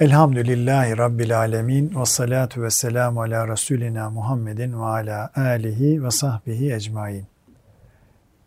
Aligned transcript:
Elhamdülillahi 0.00 0.98
Rabbil 0.98 1.38
alemin 1.38 2.00
ve 2.00 2.04
salatu 2.04 2.62
ve 2.62 2.70
selamu 2.70 3.22
ala 3.22 3.48
Resulina 3.48 4.10
Muhammedin 4.10 4.80
ve 4.80 4.84
ala 4.84 5.30
alihi 5.36 6.04
ve 6.04 6.10
sahbihi 6.10 6.74
ecmain. 6.74 7.26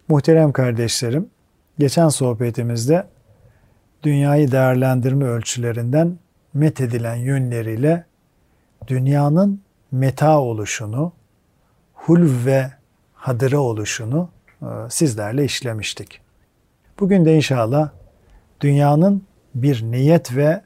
Muhterem 0.07 0.51
kardeşlerim, 0.51 1.29
geçen 1.79 2.09
sohbetimizde 2.09 3.07
dünyayı 4.03 4.51
değerlendirme 4.51 5.25
ölçülerinden 5.25 6.17
methedilen 6.53 7.15
yönleriyle 7.15 8.05
dünyanın 8.87 9.61
meta 9.91 10.39
oluşunu, 10.39 11.13
hulv 11.93 12.45
ve 12.45 12.71
hadıra 13.13 13.59
oluşunu 13.59 14.29
e, 14.61 14.65
sizlerle 14.89 15.45
işlemiştik. 15.45 16.21
Bugün 16.99 17.25
de 17.25 17.35
inşallah 17.35 17.89
dünyanın 18.61 19.23
bir 19.55 19.83
niyet 19.83 20.35
ve 20.35 20.61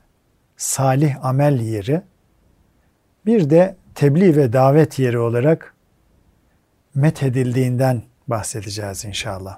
salih 0.57 1.25
amel 1.25 1.59
yeri, 1.59 2.01
bir 3.25 3.49
de 3.49 3.75
tebliğ 3.95 4.35
ve 4.35 4.53
davet 4.53 4.99
yeri 4.99 5.19
olarak 5.19 5.75
methedildiğinden 6.95 8.01
bahsedeceğiz 8.27 9.05
inşallah. 9.05 9.57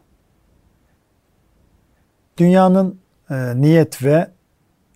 Dünyanın 2.37 2.99
e, 3.29 3.61
niyet 3.61 4.03
ve 4.03 4.27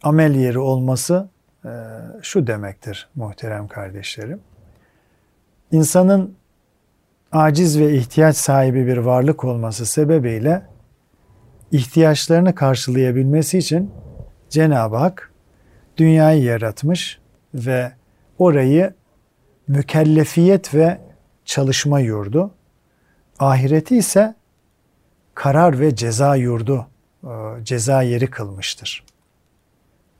amel 0.04 0.36
yeri 0.36 0.60
olması 0.60 1.30
e, 1.66 1.70
şu 2.22 2.48
demektir 2.48 3.10
muhterem 3.16 3.68
kardeşlerim. 3.68 4.42
İnsanın 5.72 6.36
aciz 7.32 7.80
ve 7.80 7.94
ihtiyaç 7.94 8.38
sahibi 8.38 8.88
bir 8.88 8.98
varlık 8.98 9.44
olması 9.44 9.86
sebebiyle 9.86 10.62
ihtiyaçlarını 11.72 12.56
karşılayabilmesi 12.56 13.58
için 13.58 13.92
Cenab-ı 14.50 14.96
Hak 14.96 15.31
dünyayı 15.98 16.44
yaratmış 16.44 17.20
ve 17.54 17.92
orayı 18.40 18.94
mükellefiyet 19.68 20.76
ve 20.76 21.02
çalışma 21.46 22.00
yurdu, 22.00 22.52
ahireti 23.40 23.98
ise 23.98 24.36
karar 25.36 25.80
ve 25.80 25.96
ceza 25.96 26.36
yurdu, 26.36 26.88
e, 27.24 27.30
ceza 27.64 28.02
yeri 28.02 28.28
kılmıştır. 28.28 29.04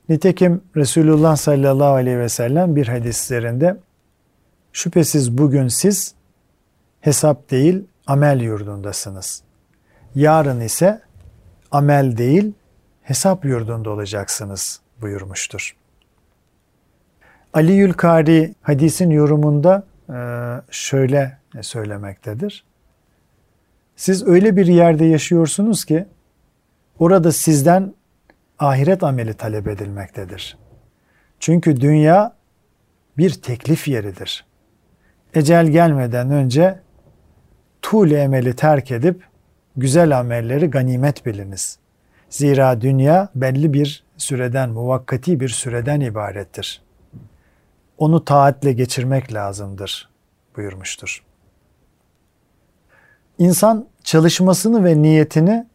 Nitekim 0.08 0.60
Resulullah 0.76 1.36
sallallahu 1.36 1.94
aleyhi 1.94 2.18
ve 2.18 2.28
sellem 2.28 2.76
bir 2.76 2.88
hadislerinde 2.88 3.76
şüphesiz 4.72 5.38
bugün 5.38 5.68
siz 5.68 6.14
hesap 7.00 7.50
değil 7.50 7.84
amel 8.06 8.40
yurdundasınız. 8.40 9.42
Yarın 10.14 10.60
ise 10.60 11.02
amel 11.70 12.16
değil 12.16 12.52
hesap 13.02 13.44
yurdunda 13.44 13.90
olacaksınız 13.90 14.80
buyurmuştur. 15.02 15.76
Ali 17.52 17.72
Yülkari 17.72 18.54
hadisin 18.62 19.10
yorumunda 19.10 19.84
e, 20.10 20.16
şöyle 20.70 21.38
söylemektedir. 21.60 22.64
Siz 23.96 24.26
öyle 24.26 24.56
bir 24.56 24.66
yerde 24.66 25.04
yaşıyorsunuz 25.04 25.84
ki 25.84 26.06
orada 26.98 27.32
sizden 27.32 27.94
ahiret 28.58 29.02
ameli 29.02 29.34
talep 29.34 29.68
edilmektedir. 29.68 30.58
Çünkü 31.40 31.80
dünya 31.80 32.36
bir 33.18 33.30
teklif 33.30 33.88
yeridir. 33.88 34.46
Ecel 35.34 35.66
gelmeden 35.66 36.30
önce 36.30 36.80
tuğle 37.82 38.22
emeli 38.22 38.56
terk 38.56 38.90
edip 38.90 39.24
güzel 39.76 40.18
amelleri 40.18 40.70
ganimet 40.70 41.26
biliniz. 41.26 41.78
Zira 42.32 42.80
dünya 42.80 43.28
belli 43.34 43.72
bir 43.72 44.04
süreden, 44.16 44.70
muvakkati 44.70 45.40
bir 45.40 45.48
süreden 45.48 46.00
ibarettir. 46.00 46.82
Onu 47.98 48.24
taatle 48.24 48.72
geçirmek 48.72 49.32
lazımdır 49.32 50.08
buyurmuştur. 50.56 51.24
İnsan 53.38 53.86
çalışmasını 54.04 54.84
ve 54.84 55.02
niyetini 55.02 55.66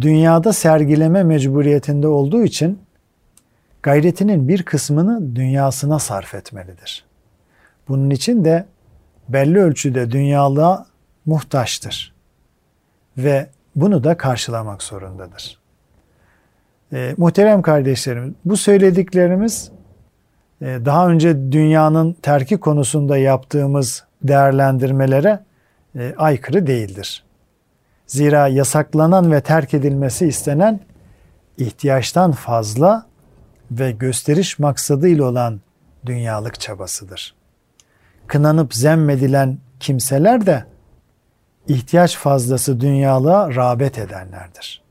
dünyada 0.00 0.52
sergileme 0.52 1.22
mecburiyetinde 1.22 2.08
olduğu 2.08 2.42
için 2.44 2.78
gayretinin 3.82 4.48
bir 4.48 4.62
kısmını 4.62 5.36
dünyasına 5.36 5.98
sarf 5.98 6.34
etmelidir. 6.34 7.04
Bunun 7.88 8.10
için 8.10 8.44
de 8.44 8.66
belli 9.28 9.58
ölçüde 9.58 10.10
dünyalığa 10.10 10.86
muhtaçtır 11.26 12.14
ve 13.16 13.55
bunu 13.76 14.04
da 14.04 14.16
karşılamak 14.16 14.82
zorundadır. 14.82 15.58
E, 16.92 17.14
muhterem 17.16 17.62
kardeşlerim, 17.62 18.34
bu 18.44 18.56
söylediklerimiz 18.56 19.70
e, 20.62 20.66
daha 20.84 21.08
önce 21.08 21.52
dünyanın 21.52 22.12
terki 22.12 22.56
konusunda 22.56 23.16
yaptığımız 23.16 24.04
değerlendirmelere 24.22 25.40
e, 25.98 26.14
aykırı 26.18 26.66
değildir. 26.66 27.24
Zira 28.06 28.48
yasaklanan 28.48 29.32
ve 29.32 29.40
terk 29.40 29.74
edilmesi 29.74 30.26
istenen 30.26 30.80
ihtiyaçtan 31.58 32.32
fazla 32.32 33.06
ve 33.70 33.92
gösteriş 33.92 34.58
maksadıyla 34.58 35.24
olan 35.24 35.60
dünyalık 36.06 36.60
çabasıdır. 36.60 37.34
Kınanıp 38.26 38.74
zemmedilen 38.74 39.58
kimseler 39.80 40.46
de 40.46 40.64
ihtiyaç 41.68 42.16
fazlası 42.16 42.80
dünyalığa 42.80 43.54
rağbet 43.54 43.98
edenlerdir. 43.98 44.82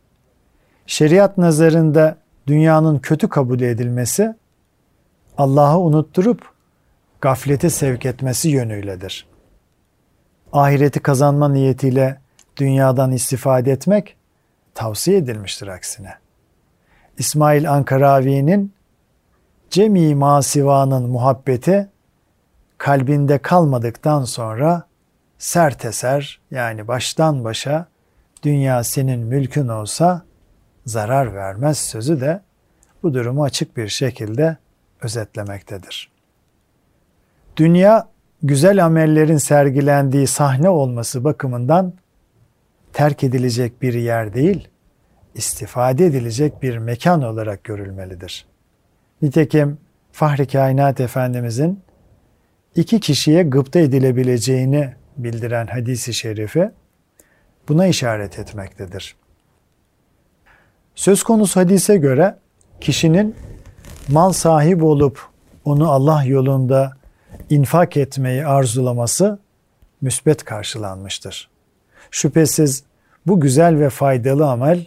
Şeriat 0.88 1.38
nazarında 1.38 2.18
dünyanın 2.48 3.00
kötü 3.00 3.30
kabul 3.30 3.60
edilmesi 3.60 4.36
Allah'ı 5.38 5.80
unutturup 5.80 6.50
gaflete 7.22 7.70
sevk 7.70 8.06
etmesi 8.06 8.50
yönüyledir. 8.50 9.28
Ahireti 10.54 11.00
kazanma 11.00 11.50
niyetiyle 11.50 12.20
dünyadan 12.58 13.12
istifade 13.12 13.72
etmek 13.72 14.16
tavsiye 14.74 15.18
edilmiştir 15.18 15.68
aksine. 15.68 16.14
İsmail 17.18 17.72
Ankaravi'nin 17.72 18.74
cemi 19.70 20.16
masivanın 20.16 21.10
muhabbeti 21.10 21.90
kalbinde 22.78 23.38
kalmadıktan 23.38 24.24
sonra 24.24 24.84
sert 25.46 25.86
eser 25.86 26.40
yani 26.52 26.88
baştan 26.88 27.44
başa 27.44 27.88
dünya 28.44 28.84
senin 28.84 29.20
mülkün 29.20 29.68
olsa 29.68 30.22
zarar 30.86 31.36
vermez 31.36 31.78
sözü 31.78 32.22
de 32.22 32.42
bu 33.04 33.14
durumu 33.14 33.44
açık 33.44 33.78
bir 33.78 33.88
şekilde 33.88 34.58
özetlemektedir. 35.02 36.12
Dünya 37.58 38.08
güzel 38.44 38.86
amellerin 38.86 39.38
sergilendiği 39.38 40.28
sahne 40.28 40.70
olması 40.70 41.24
bakımından 41.24 41.94
terk 42.94 43.24
edilecek 43.24 43.82
bir 43.82 43.94
yer 43.94 44.34
değil, 44.34 44.68
istifade 45.36 46.06
edilecek 46.06 46.62
bir 46.62 46.78
mekan 46.78 47.22
olarak 47.22 47.64
görülmelidir. 47.64 48.46
Nitekim 49.22 49.78
Fahri 50.12 50.48
Kainat 50.48 51.00
Efendimizin 51.00 51.80
iki 52.76 53.00
kişiye 53.00 53.44
gıpta 53.44 53.80
edilebileceğini 53.80 55.05
bildiren 55.18 55.68
hadisi 55.68 56.14
şerifi 56.14 56.72
buna 57.70 57.88
işaret 57.88 58.40
etmektedir. 58.40 59.16
Söz 60.96 61.24
konusu 61.24 61.60
hadise 61.60 61.98
göre 61.98 62.38
kişinin 62.82 63.36
mal 64.08 64.32
sahibi 64.32 64.84
olup 64.84 65.28
onu 65.66 65.92
Allah 65.92 66.24
yolunda 66.24 66.98
infak 67.50 67.98
etmeyi 67.98 68.46
arzulaması 68.46 69.40
müsbet 70.02 70.44
karşılanmıştır. 70.44 71.50
Şüphesiz 72.12 72.84
bu 73.28 73.40
güzel 73.40 73.80
ve 73.80 73.90
faydalı 73.90 74.50
amel 74.50 74.86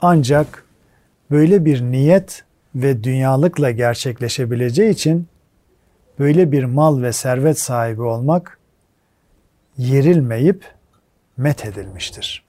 ancak 0.00 0.64
böyle 1.30 1.64
bir 1.64 1.82
niyet 1.82 2.44
ve 2.74 3.04
dünyalıkla 3.04 3.70
gerçekleşebileceği 3.70 4.90
için 4.90 5.28
böyle 6.18 6.52
bir 6.52 6.64
mal 6.64 7.02
ve 7.02 7.12
servet 7.12 7.60
sahibi 7.60 8.02
olmak 8.02 8.58
yerilmeyip 9.78 10.64
met 11.36 11.66
edilmiştir. 11.66 12.44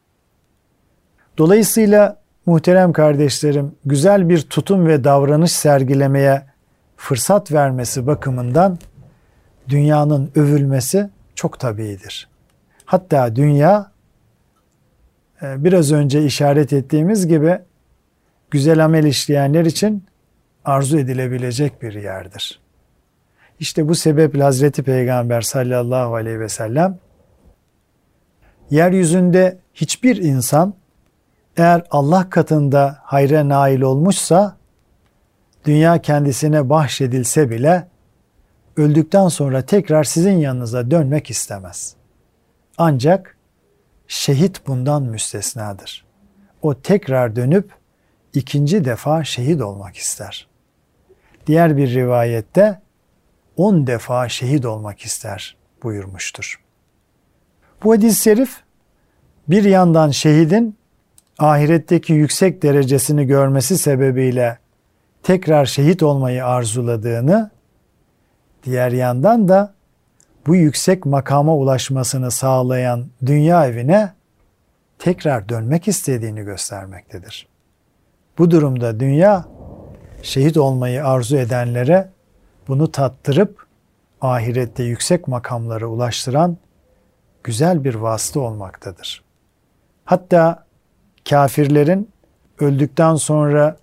Dolayısıyla 1.38 2.22
muhterem 2.46 2.94
kardeşlerim 2.94 3.76
güzel 3.86 4.30
bir 4.30 4.42
tutum 4.42 4.88
ve 4.88 5.04
davranış 5.04 5.52
sergilemeye 5.52 6.44
fırsat 6.98 7.52
vermesi 7.52 8.08
bakımından 8.08 8.80
dünyanın 9.70 10.32
övülmesi 10.36 11.10
çok 11.36 11.60
tabiidir. 11.60 12.30
Hatta 12.86 13.36
dünya 13.36 13.92
e, 15.42 15.64
biraz 15.64 15.92
önce 15.92 16.26
işaret 16.26 16.74
ettiğimiz 16.74 17.28
gibi 17.28 17.60
güzel 18.52 18.86
amel 18.86 19.04
işleyenler 19.04 19.66
için 19.66 20.04
arzu 20.66 21.00
edilebilecek 21.00 21.82
bir 21.82 21.94
yerdir. 21.94 22.60
İşte 23.60 23.88
bu 23.88 23.96
sebeple 23.96 24.44
Hazreti 24.44 24.84
Peygamber 24.84 25.42
sallallahu 25.42 26.16
aleyhi 26.16 26.40
ve 26.40 26.50
sellem 26.50 27.00
yeryüzünde 28.72 29.60
hiçbir 29.74 30.18
insan 30.18 30.74
eğer 31.58 31.84
Allah 31.92 32.30
katında 32.30 33.00
hayra 33.04 33.50
nail 33.50 33.82
olmuşsa 33.82 34.58
dünya 35.66 36.02
kendisine 36.02 36.70
bahşedilse 36.70 37.50
bile 37.50 37.88
öldükten 38.78 39.28
sonra 39.28 39.66
tekrar 39.66 40.04
sizin 40.04 40.38
yanınıza 40.38 40.92
dönmek 40.92 41.30
istemez. 41.30 41.96
Ancak 42.78 43.38
şehit 44.08 44.68
bundan 44.68 45.04
müstesnadır. 45.04 46.06
O 46.62 46.82
tekrar 46.82 47.36
dönüp 47.36 47.72
ikinci 48.34 48.86
defa 48.86 49.24
şehit 49.24 49.62
olmak 49.62 49.96
ister. 49.96 50.48
Diğer 51.48 51.78
bir 51.78 51.94
rivayette 51.94 52.82
on 53.58 53.88
defa 53.88 54.30
şehit 54.30 54.66
olmak 54.66 55.02
ister 55.02 55.58
buyurmuştur. 55.84 56.65
Bu 57.84 57.94
hadis-i 57.94 58.24
şerif 58.24 58.64
bir 59.48 59.64
yandan 59.64 60.10
şehidin 60.10 60.76
ahiretteki 61.40 62.14
yüksek 62.14 62.64
derecesini 62.64 63.26
görmesi 63.26 63.78
sebebiyle 63.78 64.58
tekrar 65.24 65.66
şehit 65.66 66.04
olmayı 66.04 66.46
arzuladığını, 66.46 67.52
diğer 68.64 68.92
yandan 68.92 69.48
da 69.48 69.74
bu 70.48 70.56
yüksek 70.56 71.06
makama 71.06 71.56
ulaşmasını 71.56 72.32
sağlayan 72.32 73.06
dünya 73.26 73.68
evine 73.68 74.14
tekrar 75.00 75.50
dönmek 75.50 75.88
istediğini 75.88 76.44
göstermektedir. 76.44 77.48
Bu 78.38 78.52
durumda 78.52 79.00
dünya 79.00 79.46
şehit 80.22 80.58
olmayı 80.58 81.06
arzu 81.06 81.38
edenlere 81.38 82.10
bunu 82.68 82.92
tattırıp 82.92 83.66
ahirette 84.22 84.84
yüksek 84.84 85.28
makamlara 85.28 85.86
ulaştıran 85.86 86.58
güzel 87.46 87.84
bir 87.84 87.96
vasıta 87.96 88.40
olmaktadır. 88.40 89.24
Hatta 90.06 90.66
kafirlerin 91.30 92.10
öldükten 92.60 93.16
sonra 93.16 93.78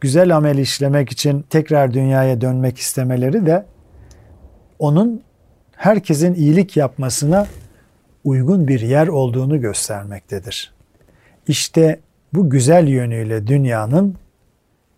güzel 0.00 0.36
amel 0.36 0.58
işlemek 0.58 1.12
için 1.12 1.44
tekrar 1.50 1.94
dünyaya 1.94 2.40
dönmek 2.40 2.78
istemeleri 2.78 3.46
de 3.46 3.66
onun 4.78 5.22
herkesin 5.76 6.34
iyilik 6.34 6.76
yapmasına 6.76 7.46
uygun 8.24 8.68
bir 8.68 8.80
yer 8.80 9.08
olduğunu 9.08 9.60
göstermektedir. 9.60 10.74
İşte 11.48 12.00
bu 12.32 12.50
güzel 12.50 12.88
yönüyle 12.88 13.46
dünyanın 13.46 14.16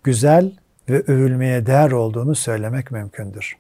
güzel 0.05 0.53
ve 0.89 1.01
övülmeye 1.01 1.67
değer 1.67 1.91
olduğunu 1.91 2.35
söylemek 2.35 2.91
mümkündür. 2.91 3.57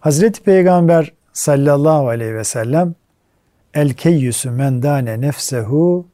Hazreti 0.00 0.42
Peygamber 0.42 1.12
sallallahu 1.32 2.08
aleyhi 2.08 2.34
ve 2.34 2.44
sellem 2.44 2.94
el 3.76 3.90
keyyüsü 3.90 4.50
men 4.50 4.82
dane 4.82 5.20
nefsehu 5.20 6.06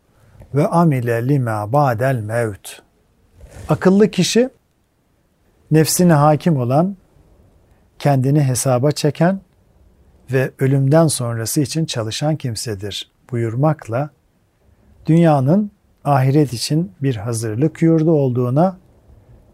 ve 0.55 0.67
amile 0.67 1.29
lima 1.29 1.73
ba'del 1.73 2.21
mevt. 2.21 2.83
Akıllı 3.69 4.11
kişi 4.11 4.51
nefsine 5.71 6.13
hakim 6.13 6.57
olan, 6.57 6.97
kendini 7.99 8.45
hesaba 8.45 8.91
çeken 8.91 9.41
ve 10.33 10.51
ölümden 10.59 11.07
sonrası 11.07 11.61
için 11.61 11.85
çalışan 11.85 12.37
kimsedir 12.37 13.11
buyurmakla 13.31 14.11
dünyanın 15.07 15.71
ahiret 16.05 16.53
için 16.53 16.93
bir 17.03 17.17
hazırlık 17.17 17.83
yurdu 17.83 18.11
olduğuna, 18.11 18.79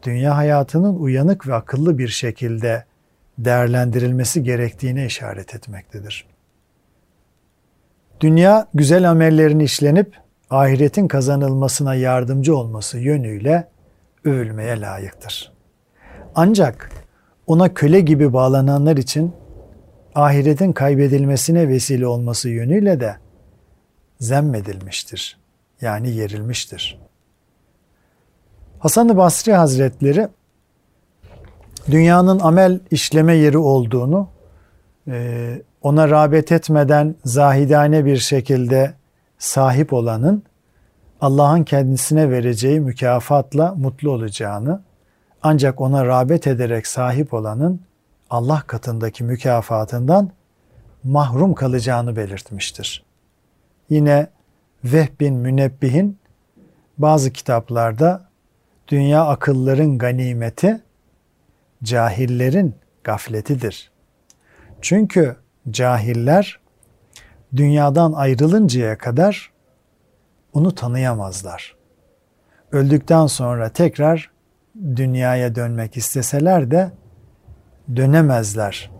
dünya 0.02 0.36
hayatının 0.36 0.98
uyanık 0.98 1.48
ve 1.48 1.54
akıllı 1.54 1.98
bir 1.98 2.08
şekilde 2.08 2.84
değerlendirilmesi 3.38 4.42
gerektiğine 4.42 5.06
işaret 5.06 5.54
etmektedir. 5.54 6.37
Dünya 8.20 8.68
güzel 8.74 9.10
amellerin 9.10 9.58
işlenip 9.58 10.16
ahiretin 10.50 11.08
kazanılmasına 11.08 11.94
yardımcı 11.94 12.56
olması 12.56 12.98
yönüyle 12.98 13.68
övülmeye 14.24 14.80
layıktır. 14.80 15.52
Ancak 16.34 16.90
ona 17.46 17.74
köle 17.74 18.00
gibi 18.00 18.32
bağlananlar 18.32 18.96
için 18.96 19.32
ahiretin 20.14 20.72
kaybedilmesine 20.72 21.68
vesile 21.68 22.06
olması 22.06 22.48
yönüyle 22.48 23.00
de 23.00 23.16
zemmedilmiştir. 24.20 25.38
Yani 25.80 26.10
yerilmiştir. 26.10 26.98
Hasan-ı 28.78 29.16
Basri 29.16 29.52
Hazretleri 29.52 30.28
dünyanın 31.90 32.38
amel 32.38 32.80
işleme 32.90 33.34
yeri 33.34 33.58
olduğunu 33.58 34.28
e, 35.08 35.62
ona 35.82 36.10
rağbet 36.10 36.52
etmeden 36.52 37.14
zahidane 37.24 38.04
bir 38.04 38.16
şekilde 38.16 38.94
sahip 39.38 39.92
olanın 39.92 40.42
Allah'ın 41.20 41.64
kendisine 41.64 42.30
vereceği 42.30 42.80
mükafatla 42.80 43.74
mutlu 43.74 44.10
olacağını 44.10 44.82
ancak 45.42 45.80
ona 45.80 46.06
rağbet 46.06 46.46
ederek 46.46 46.86
sahip 46.86 47.34
olanın 47.34 47.80
Allah 48.30 48.62
katındaki 48.66 49.24
mükafatından 49.24 50.30
mahrum 51.04 51.54
kalacağını 51.54 52.16
belirtmiştir. 52.16 53.04
Yine 53.90 54.26
Vehbin 54.84 55.34
Münebbihin 55.34 56.18
bazı 56.98 57.32
kitaplarda 57.32 58.28
dünya 58.88 59.26
akılların 59.26 59.98
ganimeti, 59.98 60.80
cahillerin 61.82 62.74
gafletidir. 63.04 63.90
Çünkü 64.80 65.36
cahiller 65.72 66.60
dünyadan 67.56 68.12
ayrılıncaya 68.12 68.98
kadar 68.98 69.52
onu 70.52 70.74
tanıyamazlar. 70.74 71.76
Öldükten 72.72 73.26
sonra 73.26 73.68
tekrar 73.68 74.30
dünyaya 74.96 75.54
dönmek 75.54 75.96
isteseler 75.96 76.70
de 76.70 76.90
dönemezler 77.96 78.90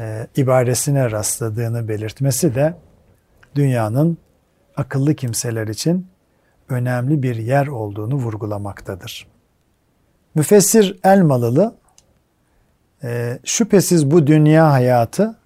e, 0.00 0.26
ibaresine 0.36 1.10
rastladığını 1.10 1.88
belirtmesi 1.88 2.54
de 2.54 2.74
dünyanın 3.54 4.18
akıllı 4.76 5.14
kimseler 5.14 5.68
için 5.68 6.06
önemli 6.68 7.22
bir 7.22 7.36
yer 7.36 7.66
olduğunu 7.66 8.14
vurgulamaktadır. 8.14 9.26
Müfessir 10.34 10.98
Elmalılı 11.04 11.74
e, 13.02 13.38
şüphesiz 13.44 14.10
bu 14.10 14.26
dünya 14.26 14.72
hayatı 14.72 15.36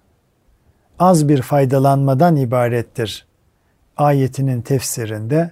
az 1.01 1.29
bir 1.29 1.41
faydalanmadan 1.41 2.35
ibarettir. 2.35 3.25
Ayetinin 3.97 4.61
tefsirinde 4.61 5.51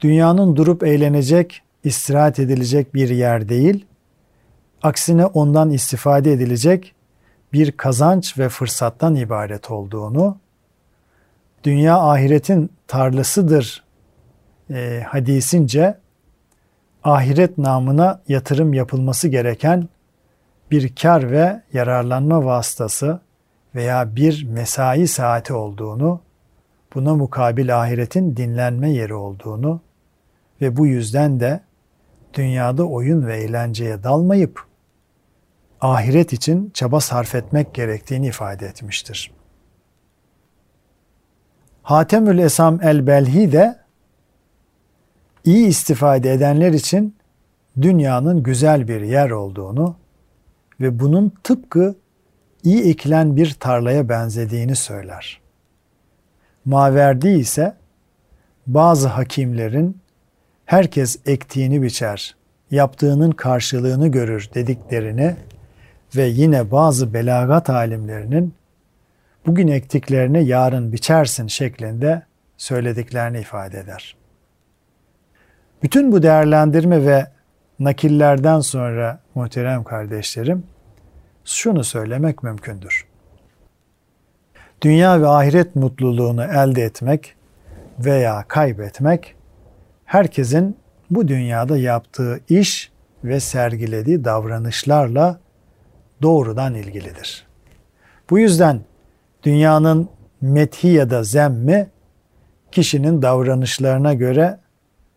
dünyanın 0.00 0.56
durup 0.56 0.82
eğlenecek, 0.82 1.62
istirahat 1.84 2.38
edilecek 2.38 2.94
bir 2.94 3.08
yer 3.08 3.48
değil, 3.48 3.86
aksine 4.82 5.26
ondan 5.26 5.70
istifade 5.70 6.32
edilecek 6.32 6.94
bir 7.52 7.72
kazanç 7.72 8.38
ve 8.38 8.48
fırsattan 8.48 9.14
ibaret 9.14 9.70
olduğunu, 9.70 10.38
dünya 11.64 11.98
ahiretin 11.98 12.70
tarlasıdır 12.86 13.84
e, 14.70 15.02
hadisince 15.08 15.98
ahiret 17.04 17.58
namına 17.58 18.22
yatırım 18.28 18.74
yapılması 18.74 19.28
gereken 19.28 19.88
bir 20.70 20.94
kar 20.94 21.30
ve 21.30 21.62
yararlanma 21.72 22.44
vasıtası 22.44 23.20
veya 23.74 24.16
bir 24.16 24.44
mesai 24.44 25.08
saati 25.08 25.52
olduğunu, 25.52 26.20
buna 26.94 27.14
mukabil 27.14 27.80
ahiretin 27.80 28.36
dinlenme 28.36 28.90
yeri 28.90 29.14
olduğunu 29.14 29.80
ve 30.60 30.76
bu 30.76 30.86
yüzden 30.86 31.40
de 31.40 31.60
dünyada 32.34 32.84
oyun 32.84 33.26
ve 33.26 33.36
eğlenceye 33.36 34.02
dalmayıp 34.02 34.64
ahiret 35.80 36.32
için 36.32 36.70
çaba 36.74 37.00
sarf 37.00 37.34
etmek 37.34 37.74
gerektiğini 37.74 38.26
ifade 38.26 38.66
etmiştir. 38.66 39.32
Hatemül 41.82 42.38
Esam 42.38 42.82
el-Belhi 42.82 43.52
de 43.52 43.78
iyi 45.44 45.66
istifade 45.66 46.32
edenler 46.32 46.72
için 46.72 47.16
dünyanın 47.82 48.42
güzel 48.42 48.88
bir 48.88 49.00
yer 49.00 49.30
olduğunu 49.30 49.96
ve 50.80 50.98
bunun 50.98 51.32
tıpkı 51.44 51.96
iyi 52.64 52.90
ekilen 52.90 53.36
bir 53.36 53.52
tarlaya 53.52 54.08
benzediğini 54.08 54.76
söyler. 54.76 55.40
Maverdi 56.64 57.28
ise 57.28 57.74
bazı 58.66 59.08
hakimlerin 59.08 60.00
herkes 60.66 61.18
ektiğini 61.26 61.82
biçer, 61.82 62.36
yaptığının 62.70 63.30
karşılığını 63.30 64.08
görür 64.08 64.50
dediklerini 64.54 65.36
ve 66.16 66.24
yine 66.24 66.70
bazı 66.70 67.14
belagat 67.14 67.70
alimlerinin 67.70 68.54
bugün 69.46 69.68
ektiklerini 69.68 70.46
yarın 70.46 70.92
biçersin 70.92 71.46
şeklinde 71.46 72.22
söylediklerini 72.56 73.40
ifade 73.40 73.78
eder. 73.78 74.16
Bütün 75.82 76.12
bu 76.12 76.22
değerlendirme 76.22 77.06
ve 77.06 77.26
nakillerden 77.78 78.60
sonra 78.60 79.20
muhterem 79.34 79.84
kardeşlerim 79.84 80.64
şunu 81.44 81.84
söylemek 81.84 82.42
mümkündür. 82.42 83.06
Dünya 84.82 85.20
ve 85.20 85.28
ahiret 85.28 85.76
mutluluğunu 85.76 86.44
elde 86.44 86.82
etmek 86.82 87.34
veya 87.98 88.44
kaybetmek 88.48 89.34
herkesin 90.04 90.76
bu 91.10 91.28
dünyada 91.28 91.78
yaptığı 91.78 92.40
iş 92.48 92.92
ve 93.24 93.40
sergilediği 93.40 94.24
davranışlarla 94.24 95.40
doğrudan 96.22 96.74
ilgilidir. 96.74 97.46
Bu 98.30 98.38
yüzden 98.38 98.80
dünyanın 99.42 100.08
methi 100.40 100.88
ya 100.88 101.10
da 101.10 101.24
zemmi 101.24 101.88
kişinin 102.72 103.22
davranışlarına 103.22 104.14
göre 104.14 104.58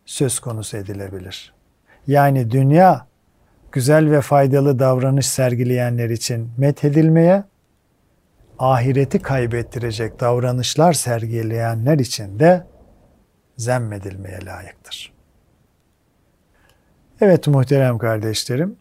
söz 0.06 0.39
konusu 0.39 0.77
edilebilir. 0.77 1.53
Yani 2.08 2.51
dünya 2.51 3.08
güzel 3.74 4.12
ve 4.12 4.22
faydalı 4.22 4.80
davranış 4.80 5.27
sergileyenler 5.27 6.10
için 6.10 6.51
methedilmeye, 6.58 7.44
ahireti 8.60 9.22
kaybettirecek 9.22 10.20
davranışlar 10.20 10.94
sergileyenler 10.94 12.00
için 12.00 12.39
de 12.39 12.68
zemmedilmeye 13.58 14.46
layıktır. 14.46 15.13
Evet 17.22 17.48
muhterem 17.48 17.98
kardeşlerim, 17.98 18.75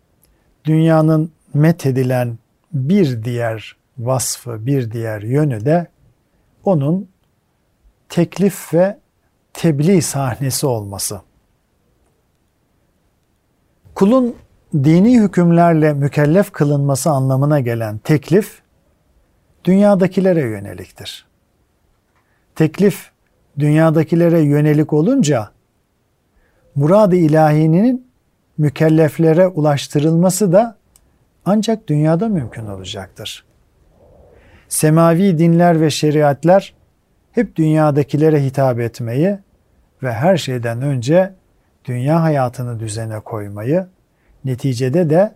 dünyanın 0.64 1.32
methedilen 1.54 2.38
bir 2.72 3.24
diğer 3.24 3.76
vasfı, 3.98 4.66
bir 4.66 4.90
diğer 4.90 5.22
yönü 5.22 5.64
de 5.64 5.86
onun 6.64 7.08
teklif 8.08 8.74
ve 8.74 8.98
tebliğ 9.52 10.02
sahnesi 10.02 10.66
olması. 10.66 11.20
Kulun 13.94 14.36
dini 14.74 15.20
hükümlerle 15.20 15.92
mükellef 15.92 16.52
kılınması 16.52 17.10
anlamına 17.10 17.60
gelen 17.60 17.98
teklif 17.98 18.62
dünyadakilere 19.64 20.40
yöneliktir. 20.40 21.26
Teklif 22.54 23.10
dünyadakilere 23.58 24.40
yönelik 24.40 24.92
olunca 24.92 25.50
murad-ı 26.74 27.16
ilahinin 27.16 28.06
mükelleflere 28.58 29.46
ulaştırılması 29.46 30.52
da 30.52 30.76
ancak 31.44 31.88
dünyada 31.88 32.28
mümkün 32.28 32.66
olacaktır. 32.66 33.44
Semavi 34.68 35.38
dinler 35.38 35.80
ve 35.80 35.90
şeriatlar 35.90 36.74
hep 37.32 37.56
dünyadakilere 37.56 38.44
hitap 38.44 38.80
etmeyi 38.80 39.38
ve 40.02 40.12
her 40.12 40.36
şeyden 40.36 40.82
önce 40.82 41.34
dünya 41.84 42.22
hayatını 42.22 42.80
düzene 42.80 43.20
koymayı, 43.20 43.86
neticede 44.44 45.10
de 45.10 45.34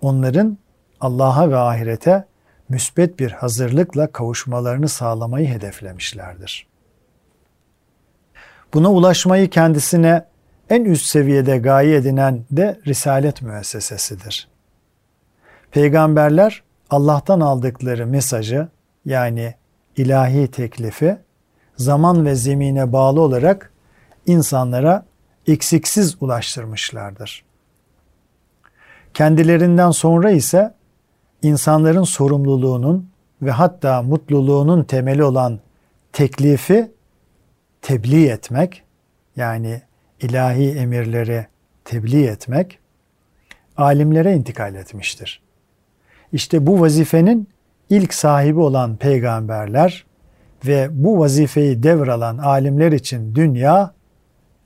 onların 0.00 0.58
Allah'a 1.00 1.50
ve 1.50 1.56
ahirete 1.56 2.24
müsbet 2.68 3.18
bir 3.18 3.30
hazırlıkla 3.30 4.12
kavuşmalarını 4.12 4.88
sağlamayı 4.88 5.48
hedeflemişlerdir. 5.48 6.66
Buna 8.74 8.92
ulaşmayı 8.92 9.50
kendisine 9.50 10.24
en 10.70 10.84
üst 10.84 11.06
seviyede 11.06 11.58
gaye 11.58 11.96
edinen 11.96 12.44
de 12.50 12.80
risalet 12.86 13.42
müessesesidir. 13.42 14.48
Peygamberler 15.70 16.62
Allah'tan 16.90 17.40
aldıkları 17.40 18.06
mesajı 18.06 18.68
yani 19.04 19.54
ilahi 19.96 20.50
teklifi 20.50 21.16
zaman 21.76 22.26
ve 22.26 22.34
zemine 22.34 22.92
bağlı 22.92 23.20
olarak 23.20 23.72
insanlara 24.26 25.06
eksiksiz 25.46 26.16
ulaştırmışlardır. 26.20 27.44
Kendilerinden 29.14 29.90
sonra 29.90 30.30
ise 30.30 30.74
insanların 31.42 32.02
sorumluluğunun 32.02 33.10
ve 33.42 33.50
hatta 33.50 34.02
mutluluğunun 34.02 34.84
temeli 34.84 35.24
olan 35.24 35.60
teklifi 36.12 36.92
tebliğ 37.82 38.26
etmek 38.28 38.82
yani 39.36 39.82
ilahi 40.20 40.70
emirleri 40.70 41.46
tebliğ 41.84 42.26
etmek 42.26 42.78
alimlere 43.76 44.34
intikal 44.34 44.74
etmiştir. 44.74 45.42
İşte 46.32 46.66
bu 46.66 46.80
vazifenin 46.80 47.48
ilk 47.90 48.14
sahibi 48.14 48.60
olan 48.60 48.96
peygamberler 48.96 50.06
ve 50.66 50.88
bu 50.90 51.18
vazifeyi 51.18 51.82
devralan 51.82 52.38
alimler 52.38 52.92
için 52.92 53.34
dünya 53.34 53.94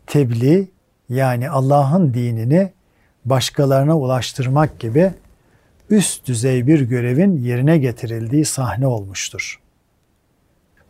tebliğ 0.07 0.71
yani 1.09 1.51
Allah'ın 1.51 2.15
dinini 2.15 2.73
başkalarına 3.25 3.99
ulaştırmak 3.99 4.81
gibi 4.81 5.13
üst 5.91 6.27
düzey 6.27 6.67
bir 6.67 6.81
görevin 6.81 7.37
yerine 7.37 7.79
getirildiği 7.79 8.45
sahne 8.45 8.87
olmuştur. 8.87 9.61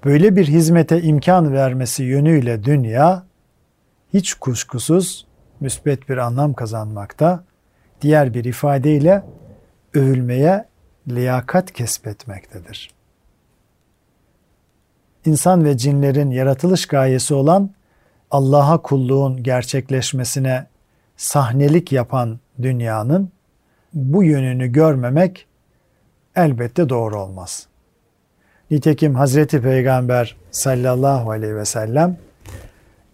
Böyle 0.04 0.36
bir 0.36 0.46
hizmete 0.46 1.02
imkan 1.02 1.52
vermesi 1.52 2.02
yönüyle 2.02 2.64
dünya 2.64 3.26
hiç 4.14 4.34
kuşkusuz 4.34 5.26
müsbet 5.60 6.08
bir 6.08 6.16
anlam 6.16 6.54
kazanmakta, 6.54 7.44
diğer 8.02 8.34
bir 8.34 8.44
ifadeyle 8.44 9.22
övülmeye 9.94 10.68
liyakat 11.08 11.72
kesbetmektedir. 11.72 12.90
İnsan 15.24 15.64
ve 15.64 15.76
cinlerin 15.76 16.30
yaratılış 16.30 16.86
gayesi 16.86 17.34
olan 17.34 17.70
Allah'a 18.30 18.82
kulluğun 18.82 19.42
gerçekleşmesine 19.42 20.66
sahnelik 21.18 21.92
yapan 21.92 22.38
dünyanın 22.62 23.30
bu 23.94 24.24
yönünü 24.24 24.66
görmemek 24.66 25.46
elbette 26.36 26.88
doğru 26.88 27.20
olmaz. 27.20 27.66
Nitekim 28.70 29.14
Hazreti 29.14 29.62
Peygamber 29.62 30.36
sallallahu 30.50 31.30
aleyhi 31.30 31.56
ve 31.56 31.64
sellem 31.64 32.16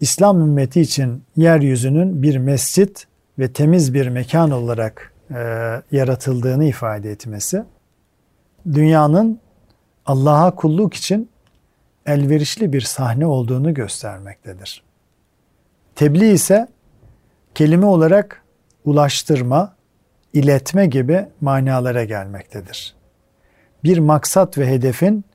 İslam 0.01 0.41
ümmeti 0.41 0.81
için 0.81 1.23
yeryüzünün 1.35 2.23
bir 2.23 2.37
mescit 2.37 3.07
ve 3.39 3.53
temiz 3.53 3.93
bir 3.93 4.07
mekan 4.07 4.51
olarak 4.51 5.13
e, 5.31 5.35
yaratıldığını 5.91 6.65
ifade 6.65 7.11
etmesi, 7.11 7.63
dünyanın 8.73 9.39
Allah'a 10.05 10.55
kulluk 10.55 10.93
için 10.93 11.29
elverişli 12.05 12.73
bir 12.73 12.81
sahne 12.81 13.25
olduğunu 13.25 13.73
göstermektedir. 13.73 14.83
Tebliğ 15.95 16.31
ise 16.31 16.67
kelime 17.55 17.85
olarak 17.85 18.43
ulaştırma, 18.85 19.75
iletme 20.33 20.85
gibi 20.85 21.25
manalara 21.41 22.03
gelmektedir. 22.03 22.95
Bir 23.83 23.97
maksat 23.97 24.57
ve 24.57 24.67
hedefin 24.67 25.25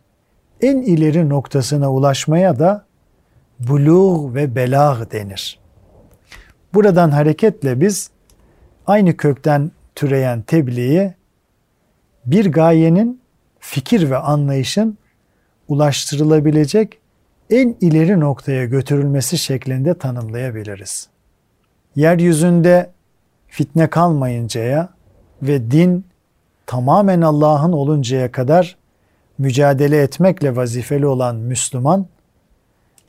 en 0.60 0.76
ileri 0.76 1.28
noktasına 1.28 1.92
ulaşmaya 1.92 2.58
da 2.58 2.86
buluğ 3.58 4.34
ve 4.34 4.54
belag 4.54 5.12
denir. 5.12 5.58
Buradan 6.74 7.10
hareketle 7.10 7.80
biz 7.80 8.10
aynı 8.86 9.16
kökten 9.16 9.70
türeyen 9.94 10.42
tebliği 10.42 11.14
bir 12.26 12.52
gayenin 12.52 13.20
fikir 13.58 14.10
ve 14.10 14.16
anlayışın 14.16 14.98
ulaştırılabilecek 15.68 16.98
en 17.50 17.76
ileri 17.80 18.20
noktaya 18.20 18.64
götürülmesi 18.64 19.38
şeklinde 19.38 19.98
tanımlayabiliriz. 19.98 21.08
Yeryüzünde 21.96 22.90
fitne 23.48 23.90
kalmayıncaya 23.90 24.88
ve 25.42 25.70
din 25.70 26.06
tamamen 26.66 27.20
Allah'ın 27.20 27.72
oluncaya 27.72 28.32
kadar 28.32 28.76
mücadele 29.38 30.02
etmekle 30.02 30.56
vazifeli 30.56 31.06
olan 31.06 31.36
Müslüman, 31.36 32.06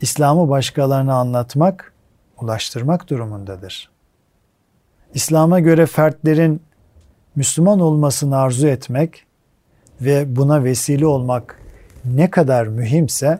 İslam'ı 0.01 0.49
başkalarına 0.49 1.15
anlatmak, 1.15 1.93
ulaştırmak 2.41 3.09
durumundadır. 3.09 3.89
İslam'a 5.13 5.59
göre 5.59 5.85
fertlerin 5.85 6.61
Müslüman 7.35 7.79
olmasını 7.79 8.37
arzu 8.37 8.67
etmek 8.67 9.25
ve 10.01 10.35
buna 10.35 10.63
vesile 10.63 11.05
olmak 11.05 11.59
ne 12.05 12.29
kadar 12.29 12.67
mühimse 12.67 13.39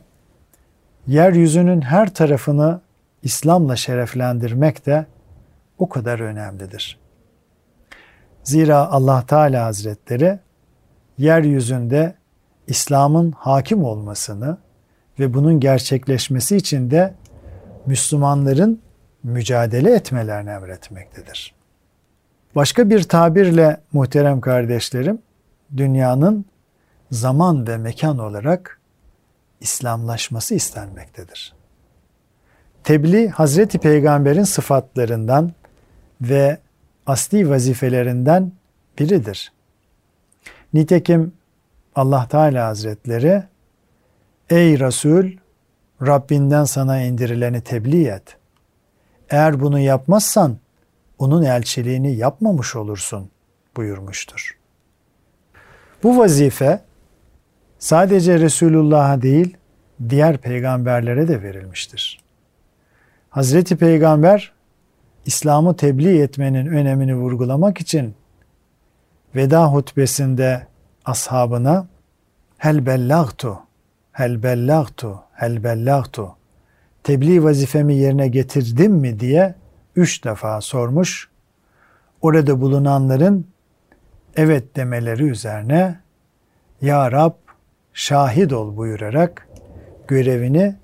yeryüzünün 1.07 1.81
her 1.81 2.13
tarafını 2.13 2.81
İslam'la 3.23 3.75
şereflendirmek 3.75 4.85
de 4.85 5.05
o 5.81 5.89
kadar 5.89 6.19
önemlidir. 6.19 6.99
Zira 8.43 8.91
Allah 8.91 9.25
Teala 9.25 9.65
Hazretleri 9.65 10.39
yeryüzünde 11.17 12.15
İslam'ın 12.67 13.31
hakim 13.31 13.83
olmasını 13.83 14.57
ve 15.19 15.33
bunun 15.33 15.59
gerçekleşmesi 15.59 16.57
için 16.57 16.91
de 16.91 17.13
Müslümanların 17.85 18.81
mücadele 19.23 19.95
etmelerini 19.95 20.49
emretmektedir. 20.49 21.55
Başka 22.55 22.89
bir 22.89 23.03
tabirle 23.03 23.81
muhterem 23.93 24.41
kardeşlerim, 24.41 25.21
dünyanın 25.77 26.45
zaman 27.11 27.67
ve 27.67 27.77
mekan 27.77 28.17
olarak 28.17 28.79
İslamlaşması 29.59 30.55
istenmektedir. 30.55 31.53
Tebliğ 32.83 33.29
Hazreti 33.29 33.79
Peygamber'in 33.79 34.43
sıfatlarından 34.43 35.51
ve 36.21 36.57
asli 37.05 37.49
vazifelerinden 37.49 38.51
biridir. 38.99 39.51
Nitekim 40.73 41.33
Allah 41.95 42.27
Teala 42.27 42.67
Hazretleri 42.67 43.43
Ey 44.49 44.79
Resul 44.79 45.31
Rabbinden 46.01 46.63
sana 46.63 47.01
indirileni 47.01 47.61
tebliğ 47.61 48.07
et. 48.07 48.37
Eğer 49.29 49.59
bunu 49.59 49.79
yapmazsan 49.79 50.57
onun 51.19 51.43
elçiliğini 51.43 52.15
yapmamış 52.15 52.75
olursun 52.75 53.29
buyurmuştur. 53.77 54.57
Bu 56.03 56.17
vazife 56.17 56.81
sadece 57.79 58.39
Resulullah'a 58.39 59.21
değil 59.21 59.57
diğer 60.09 60.37
peygamberlere 60.37 61.27
de 61.27 61.43
verilmiştir. 61.43 62.21
Hazreti 63.29 63.75
Peygamber 63.75 64.51
İslam'ı 65.25 65.75
tebliğ 65.75 66.21
etmenin 66.21 66.65
önemini 66.65 67.15
vurgulamak 67.15 67.81
için 67.81 68.15
veda 69.35 69.73
hutbesinde 69.73 70.67
ashabına 71.05 71.87
hel 72.57 72.85
bellagtu, 72.85 73.59
hel 74.11 74.43
bellagtu, 74.43 75.23
hel 75.33 75.63
bellagtu 75.63 76.35
tebliğ 77.03 77.43
vazifemi 77.43 77.95
yerine 77.95 78.27
getirdim 78.27 78.91
mi 78.91 79.19
diye 79.19 79.55
üç 79.95 80.23
defa 80.23 80.61
sormuş. 80.61 81.29
Orada 82.21 82.61
bulunanların 82.61 83.47
evet 84.35 84.75
demeleri 84.75 85.23
üzerine 85.23 85.99
Ya 86.81 87.11
Rab 87.11 87.33
şahit 87.93 88.53
ol 88.53 88.77
buyurarak 88.77 89.47
görevini 90.07 90.75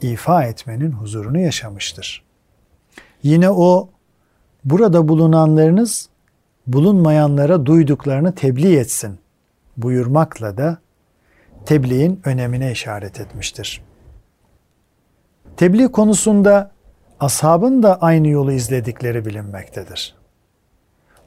ifa 0.00 0.44
etmenin 0.44 0.92
huzurunu 0.92 1.38
yaşamıştır. 1.38 2.29
Yine 3.22 3.50
o 3.50 3.88
burada 4.64 5.08
bulunanlarınız 5.08 6.08
bulunmayanlara 6.66 7.66
duyduklarını 7.66 8.34
tebliğ 8.34 8.76
etsin 8.76 9.18
buyurmakla 9.76 10.56
da 10.56 10.78
tebliğin 11.66 12.20
önemine 12.24 12.72
işaret 12.72 13.20
etmiştir. 13.20 13.82
Tebliğ 15.56 15.88
konusunda 15.88 16.70
ashabın 17.20 17.82
da 17.82 18.00
aynı 18.00 18.28
yolu 18.28 18.52
izledikleri 18.52 19.24
bilinmektedir. 19.24 20.14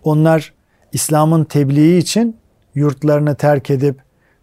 Onlar 0.04 0.54
İslam'ın 0.92 1.44
tebliği 1.44 1.98
için 1.98 2.38
yurtlarını 2.76 3.36
terk 3.36 3.70
edip 3.70 4.02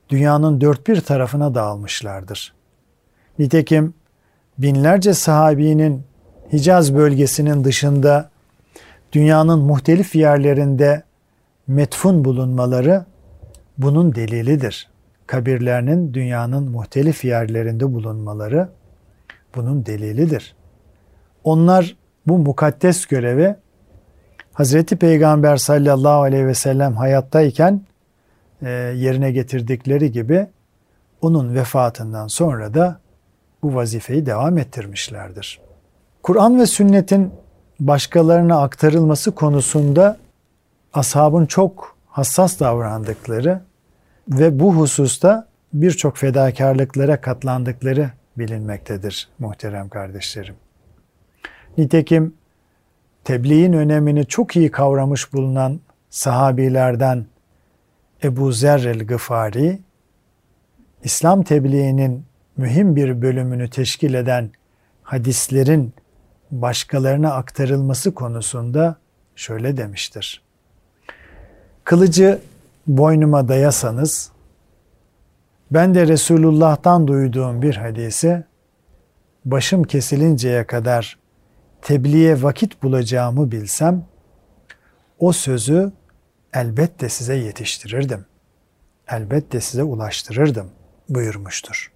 dünyanın 0.09 0.61
dört 0.61 0.89
bir 0.89 1.01
tarafına 1.01 1.55
dağılmışlardır. 1.55 2.55
Nitekim 3.39 3.95
binlerce 4.59 5.15
sahabinin 5.15 6.03
Hicaz 6.53 6.95
bölgesinin 6.95 7.65
dışında 7.65 8.31
dünyanın 9.13 9.59
muhtelif 9.59 10.15
yerlerinde 10.15 11.03
metfun 11.67 12.25
bulunmaları 12.25 13.05
bunun 13.79 14.15
delilidir. 14.15 14.89
Kabirlerinin 15.27 16.15
dünyanın 16.15 16.71
muhtelif 16.71 17.25
yerlerinde 17.25 17.93
bulunmaları 17.93 18.69
bunun 19.57 19.87
delilidir. 19.87 20.55
Onlar 21.45 21.97
bu 22.27 22.39
mukaddes 22.39 23.07
görevi 23.07 23.57
Hazreti 24.53 24.97
Peygamber 24.97 25.57
sallallahu 25.57 26.23
aleyhi 26.23 26.47
ve 26.47 26.55
sellem 26.55 26.97
hayattayken 26.97 27.83
e, 28.63 28.69
yerine 28.71 29.33
getirdikleri 29.33 30.13
gibi 30.13 30.47
onun 31.21 31.55
vefatından 31.55 32.27
sonra 32.27 32.75
da 32.75 33.01
bu 33.63 33.75
vazifeyi 33.75 34.27
devam 34.27 34.59
ettirmişlerdir. 34.59 35.70
Kur'an 36.23 36.61
ve 36.61 36.67
sünnetin 36.67 37.33
başkalarına 37.81 38.63
aktarılması 38.63 39.35
konusunda 39.35 40.19
ashabın 40.93 41.47
çok 41.47 41.97
hassas 42.07 42.61
davrandıkları 42.61 43.61
ve 44.29 44.61
bu 44.61 44.75
hususta 44.75 45.49
birçok 45.73 46.17
fedakarlıklara 46.17 47.21
katlandıkları 47.21 48.11
bilinmektedir 48.39 49.29
muhterem 49.39 49.89
kardeşlerim. 49.89 50.55
Nitekim 51.79 52.35
tebliğin 53.25 53.73
önemini 53.73 54.27
çok 54.27 54.57
iyi 54.57 54.71
kavramış 54.71 55.33
bulunan 55.33 55.81
sahabilerden 56.11 57.27
Ebu 58.25 58.53
Zer 58.53 58.79
el-Gıfari, 58.79 59.79
İslam 61.05 61.43
tebliğinin 61.43 62.25
mühim 62.57 62.97
bir 62.97 63.23
bölümünü 63.23 63.71
teşkil 63.71 64.15
eden 64.15 64.51
hadislerin 65.03 65.95
başkalarına 66.51 67.35
aktarılması 67.35 68.15
konusunda 68.15 68.97
şöyle 69.37 69.77
demiştir. 69.77 70.43
Kılıcı 71.85 72.41
boynuma 72.87 73.49
dayasanız, 73.49 74.33
ben 75.71 75.95
de 75.95 76.07
Resulullah'tan 76.07 77.09
duyduğum 77.09 77.63
bir 77.63 77.77
hadisi, 77.77 78.45
başım 79.45 79.85
kesilinceye 79.85 80.67
kadar 80.67 81.19
tebliğe 81.83 82.43
vakit 82.43 82.83
bulacağımı 82.83 83.53
bilsem, 83.53 84.05
o 85.19 85.33
sözü 85.33 85.93
elbette 86.53 87.09
size 87.09 87.35
yetiştirirdim. 87.35 88.27
Elbette 89.09 89.61
size 89.61 89.83
ulaştırırdım 89.83 90.71
buyurmuştur. 91.09 91.93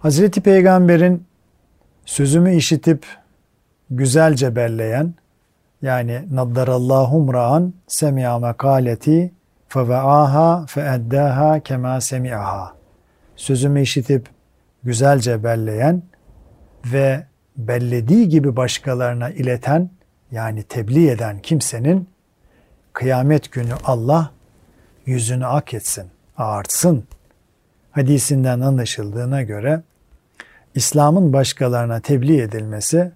Hazreti 0.00 0.40
Peygamber'in 0.40 1.26
sözümü 2.10 2.54
işitip 2.54 3.06
güzelce 3.90 4.56
belleyen 4.56 5.14
yani 5.82 6.22
naddarallahu 6.30 7.34
ra'an 7.34 7.74
semi'a 7.86 8.38
mekaleti 8.38 9.32
feve'aha 9.68 10.66
feeddaha 10.66 11.60
kema 11.60 12.00
semi'aha. 12.00 12.74
Sözümü 13.36 13.82
işitip 13.82 14.28
güzelce 14.84 15.44
belleyen 15.44 16.02
ve 16.84 17.26
bellediği 17.56 18.28
gibi 18.28 18.56
başkalarına 18.56 19.30
ileten 19.30 19.90
yani 20.32 20.62
tebliğ 20.62 21.10
eden 21.10 21.38
kimsenin 21.38 22.08
kıyamet 22.92 23.52
günü 23.52 23.74
Allah 23.84 24.30
yüzünü 25.06 25.46
ak 25.46 25.74
etsin, 25.74 26.06
ağartsın 26.36 27.04
hadisinden 27.90 28.60
anlaşıldığına 28.60 29.42
göre 29.42 29.82
İslam'ın 30.74 31.32
başkalarına 31.32 32.00
tebliğ 32.00 32.40
edilmesi 32.40 33.12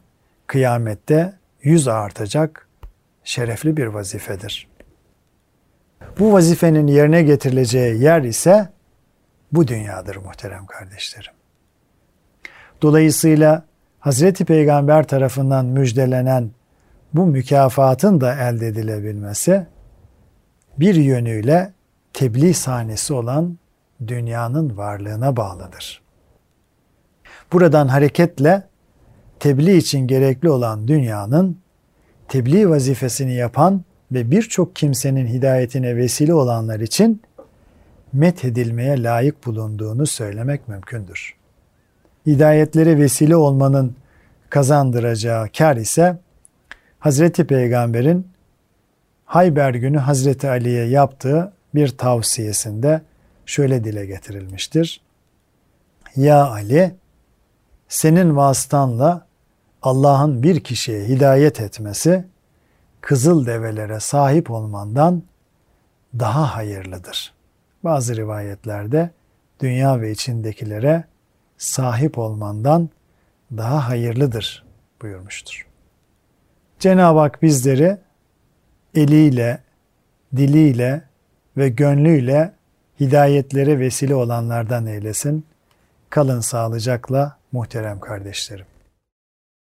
kıyamette 0.46 1.34
yüz 1.62 1.88
artacak 1.88 2.68
şerefli 3.24 3.76
bir 3.76 3.86
vazifedir. 3.86 4.68
Bu 6.18 6.32
vazifenin 6.32 6.86
yerine 6.86 7.22
getirileceği 7.22 8.02
yer 8.02 8.22
ise 8.22 8.68
bu 9.52 9.68
dünyadır 9.68 10.16
muhterem 10.16 10.66
kardeşlerim. 10.66 11.32
Dolayısıyla 12.82 13.64
Hazreti 14.00 14.44
Peygamber 14.44 15.06
tarafından 15.06 15.66
müjdelenen 15.66 16.50
bu 17.14 17.26
mükafatın 17.26 18.20
da 18.20 18.34
elde 18.34 18.66
edilebilmesi 18.66 19.66
bir 20.78 20.94
yönüyle 20.94 21.72
tebliğ 22.12 22.54
sahnesi 22.54 23.14
olan 23.14 23.58
dünyanın 24.06 24.76
varlığına 24.76 25.36
bağlıdır. 25.36 26.03
Buradan 27.54 27.88
hareketle 27.88 28.62
tebliğ 29.40 29.76
için 29.76 30.06
gerekli 30.06 30.50
olan 30.50 30.88
dünyanın 30.88 31.58
tebliğ 32.28 32.68
vazifesini 32.68 33.34
yapan 33.34 33.84
ve 34.12 34.30
birçok 34.30 34.76
kimsenin 34.76 35.26
hidayetine 35.26 35.96
vesile 35.96 36.34
olanlar 36.34 36.80
için 36.80 37.22
methedilmeye 38.12 39.02
layık 39.02 39.46
bulunduğunu 39.46 40.06
söylemek 40.06 40.68
mümkündür. 40.68 41.34
Hidayetlere 42.26 42.98
vesile 42.98 43.36
olmanın 43.36 43.96
kazandıracağı 44.50 45.48
kar 45.58 45.76
ise 45.76 46.18
Hazreti 46.98 47.46
Peygamber'in 47.46 48.26
Hayber 49.24 49.74
günü 49.74 49.98
Hazreti 49.98 50.48
Ali'ye 50.48 50.86
yaptığı 50.86 51.52
bir 51.74 51.88
tavsiyesinde 51.88 53.02
şöyle 53.46 53.84
dile 53.84 54.06
getirilmiştir. 54.06 55.00
Ya 56.16 56.46
Ali, 56.46 56.94
senin 57.94 58.36
vasıtanla 58.36 59.26
Allah'ın 59.82 60.42
bir 60.42 60.60
kişiye 60.60 61.08
hidayet 61.08 61.60
etmesi, 61.60 62.24
kızıl 63.00 63.46
develere 63.46 64.00
sahip 64.00 64.50
olmandan 64.50 65.22
daha 66.18 66.56
hayırlıdır. 66.56 67.34
Bazı 67.84 68.16
rivayetlerde 68.16 69.10
dünya 69.60 70.00
ve 70.00 70.10
içindekilere 70.10 71.04
sahip 71.58 72.18
olmandan 72.18 72.88
daha 73.56 73.88
hayırlıdır 73.88 74.64
buyurmuştur. 75.02 75.66
Cenab-ı 76.78 77.18
Hak 77.18 77.42
bizleri 77.42 77.98
eliyle, 78.94 79.58
diliyle 80.36 81.02
ve 81.56 81.68
gönlüyle 81.68 82.52
hidayetlere 83.00 83.78
vesile 83.78 84.14
olanlardan 84.14 84.86
eylesin. 84.86 85.46
Kalın 86.14 86.40
sağlıcakla 86.40 87.36
muhterem 87.52 88.00
kardeşlerim. 88.00 88.66